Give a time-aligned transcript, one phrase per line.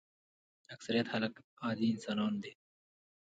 [0.75, 2.51] اکثریت خلک عادي انسانان دي.